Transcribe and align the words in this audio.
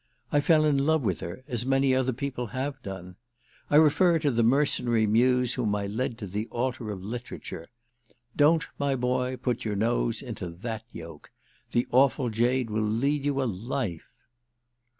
I 0.31 0.39
fell 0.39 0.65
in 0.65 0.83
love 0.87 1.03
with 1.03 1.19
her, 1.19 1.43
as 1.47 1.63
many 1.63 1.93
other 1.93 2.11
people 2.11 2.47
have 2.47 2.81
done. 2.81 3.17
I 3.69 3.75
refer 3.75 4.17
to 4.17 4.31
the 4.31 4.41
mercenary 4.41 5.05
muse 5.05 5.53
whom 5.53 5.75
I 5.75 5.85
led 5.85 6.17
to 6.17 6.25
the 6.25 6.47
altar 6.47 6.89
of 6.89 7.03
literature. 7.03 7.67
Don't, 8.35 8.65
my 8.79 8.95
boy, 8.95 9.37
put 9.37 9.63
your 9.63 9.75
nose 9.75 10.23
into 10.23 10.49
that 10.49 10.85
yoke. 10.91 11.29
The 11.71 11.85
awful 11.91 12.31
jade 12.31 12.71
will 12.71 12.81
lead 12.81 13.25
you 13.25 13.43
a 13.43 13.45
life!" 13.45 14.09